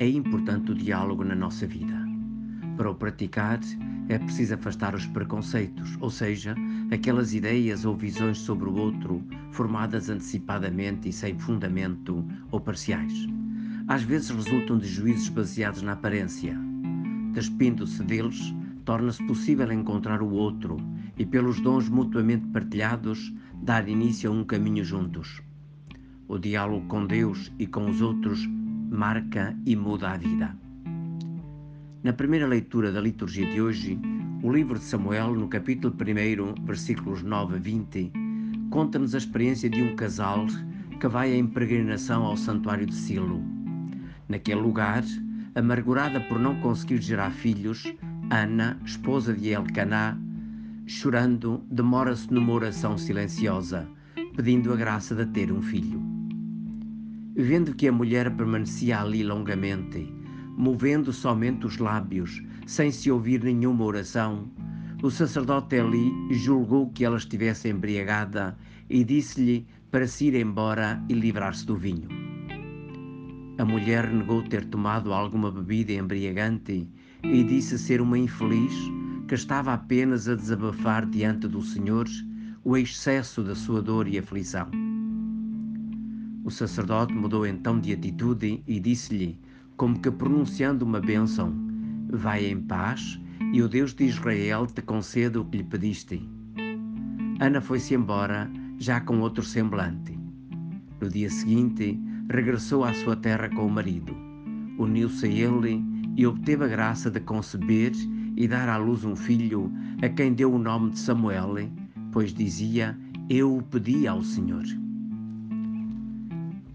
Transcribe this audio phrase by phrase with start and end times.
[0.00, 1.94] É importante o diálogo na nossa vida.
[2.78, 3.60] Para o praticar,
[4.08, 6.54] é preciso afastar os preconceitos, ou seja,
[6.90, 13.12] aquelas ideias ou visões sobre o outro formadas antecipadamente e sem fundamento ou parciais.
[13.88, 16.56] Às vezes resultam de juízos baseados na aparência.
[17.34, 18.54] Despindo-se deles,
[18.86, 20.78] torna-se possível encontrar o outro
[21.18, 25.42] e, pelos dons mutuamente partilhados, dar início a um caminho juntos.
[26.26, 28.48] O diálogo com Deus e com os outros
[28.90, 30.56] marca e muda a vida.
[32.02, 33.96] Na primeira leitura da liturgia de hoje,
[34.42, 38.12] o livro de Samuel, no capítulo 1, versículos 9 a 20,
[38.68, 40.44] conta-nos a experiência de um casal
[40.98, 43.40] que vai em peregrinação ao santuário de Silo.
[44.28, 45.04] Naquele lugar,
[45.54, 47.94] amargurada por não conseguir gerar filhos,
[48.28, 50.18] Ana, esposa de Elcaná,
[50.84, 53.86] chorando, demora-se numa oração silenciosa,
[54.34, 56.09] pedindo a graça de ter um filho.
[57.36, 60.12] Vendo que a mulher permanecia ali longamente,
[60.56, 64.50] movendo somente os lábios, sem se ouvir nenhuma oração,
[65.02, 71.14] o sacerdote Eli julgou que ela estivesse embriagada e disse-lhe para se ir embora e
[71.14, 72.08] livrar-se do vinho.
[73.58, 76.88] A mulher negou ter tomado alguma bebida embriagante
[77.22, 78.74] e disse ser uma infeliz
[79.28, 82.06] que estava apenas a desabafar diante do Senhor
[82.64, 84.89] o excesso da sua dor e aflição.
[86.42, 89.38] O sacerdote mudou então de atitude e disse-lhe,
[89.76, 91.54] como que pronunciando uma bênção:
[92.10, 93.20] Vai em paz
[93.52, 96.26] e o Deus de Israel te conceda o que lhe pediste.
[97.40, 100.18] Ana foi-se embora, já com outro semblante.
[101.00, 101.98] No dia seguinte,
[102.30, 104.14] regressou à sua terra com o marido.
[104.78, 105.82] Uniu-se a ele
[106.16, 107.92] e obteve a graça de conceber
[108.36, 111.54] e dar à luz um filho, a quem deu o nome de Samuel,
[112.12, 114.64] pois dizia: Eu o pedi ao Senhor.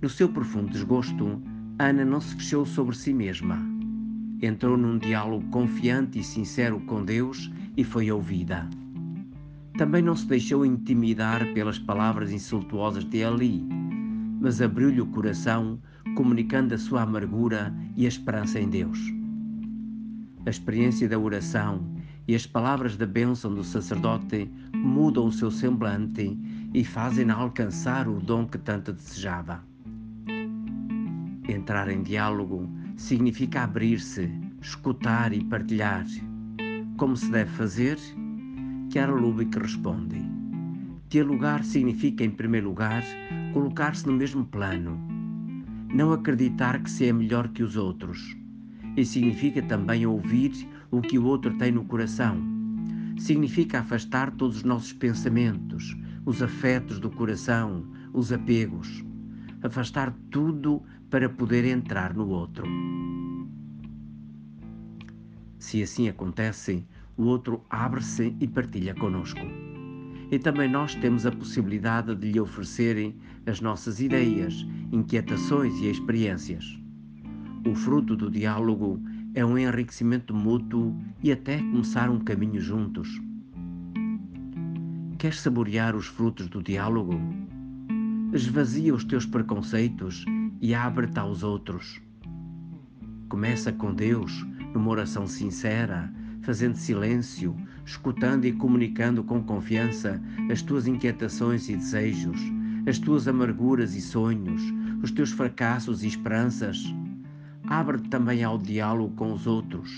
[0.00, 1.42] No seu profundo desgosto,
[1.76, 3.58] Ana não se fechou sobre si mesma.
[4.40, 8.68] Entrou num diálogo confiante e sincero com Deus e foi ouvida.
[9.76, 13.66] Também não se deixou intimidar pelas palavras insultuosas de Eli,
[14.40, 15.80] mas abriu-lhe o coração,
[16.14, 19.00] comunicando a sua amargura e a esperança em Deus.
[20.46, 21.84] A experiência da oração
[22.28, 26.38] e as palavras da bênção do sacerdote mudam o seu semblante
[26.72, 29.66] e fazem-na alcançar o dom que tanto desejava.
[31.48, 36.04] Entrar em diálogo significa abrir-se, escutar e partilhar.
[36.98, 37.98] Como se deve fazer?
[38.92, 40.20] Chiara Lubick responde.
[41.08, 43.02] Dialogar significa, em primeiro lugar,
[43.54, 45.00] colocar-se no mesmo plano.
[45.94, 48.36] Não acreditar que se é melhor que os outros
[48.94, 50.52] e significa também ouvir
[50.90, 52.36] o que o outro tem no coração.
[53.16, 59.02] Significa afastar todos os nossos pensamentos, os afetos do coração, os apegos.
[59.62, 62.66] Afastar tudo para poder entrar no outro.
[65.58, 66.86] Se assim acontece,
[67.16, 69.40] o outro abre-se e partilha conosco.
[70.30, 73.14] E também nós temos a possibilidade de lhe oferecer
[73.46, 76.78] as nossas ideias, inquietações e experiências.
[77.66, 79.02] O fruto do diálogo
[79.34, 83.08] é um enriquecimento mútuo e até começar um caminho juntos.
[85.18, 87.18] Queres saborear os frutos do diálogo?
[88.32, 90.24] Esvazia os teus preconceitos
[90.60, 92.00] e abre-te aos outros.
[93.28, 97.54] Começa com Deus numa oração sincera, fazendo silêncio,
[97.84, 100.20] escutando e comunicando com confiança
[100.50, 102.40] as tuas inquietações e desejos,
[102.86, 104.62] as tuas amarguras e sonhos,
[105.02, 106.82] os teus fracassos e esperanças.
[107.66, 109.90] Abre-te também ao diálogo com os outros.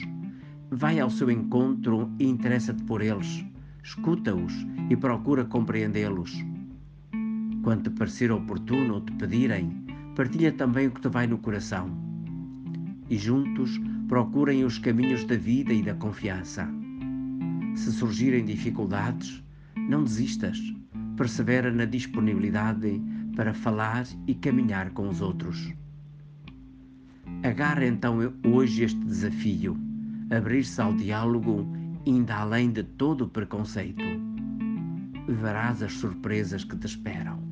[0.71, 3.45] Vai ao seu encontro e interessa-te por eles.
[3.83, 4.53] Escuta-os
[4.89, 6.45] e procura compreendê-los.
[7.63, 9.90] Quando te parecer oportuno te pedirem,
[10.21, 11.89] partilha também o que te vai no coração.
[13.09, 16.69] E juntos procurem os caminhos da vida e da confiança.
[17.75, 19.43] Se surgirem dificuldades,
[19.89, 20.61] não desistas.
[21.17, 23.01] Persevera na disponibilidade
[23.35, 25.73] para falar e caminhar com os outros.
[27.43, 29.75] Agarra então hoje este desafio,
[30.31, 31.67] abrir-se ao diálogo
[32.07, 34.05] ainda além de todo o preconceito.
[35.27, 37.50] Verás as surpresas que te esperam.